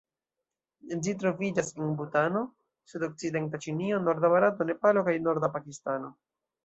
[1.07, 2.41] Ĝi troviĝas en Butano,
[2.93, 6.11] sudokcidenta Ĉinio, norda Barato, Nepalo kaj norda Pakistano.